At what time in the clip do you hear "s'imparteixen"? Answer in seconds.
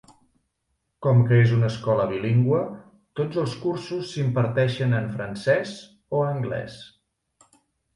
4.17-5.01